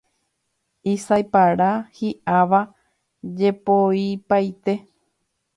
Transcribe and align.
isái 0.93 1.23
para, 1.33 1.69
hi'áva 1.99 2.61
jepoipaite 3.37 4.79